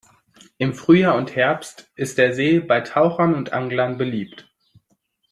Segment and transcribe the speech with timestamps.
[0.57, 4.51] Im Frühjahr und Herbst ist der See bei Tauchern und Anglern beliebt.